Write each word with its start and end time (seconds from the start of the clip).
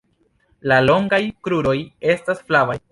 La 0.71 0.79
longaj 0.87 1.21
kruroj 1.49 1.77
estas 2.17 2.47
flavaj. 2.51 2.79